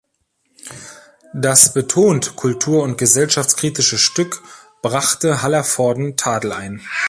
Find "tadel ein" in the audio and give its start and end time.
6.17-6.81